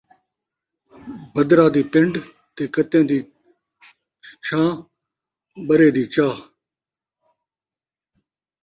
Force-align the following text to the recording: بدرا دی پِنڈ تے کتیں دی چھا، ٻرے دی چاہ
بدرا 1.33 1.65
دی 1.73 1.81
پِنڈ 1.91 2.13
تے 2.55 2.63
کتیں 2.73 3.05
دی 3.09 3.19
چھا، 4.45 4.61
ٻرے 5.67 5.89
دی 5.95 6.03
چاہ 6.13 6.35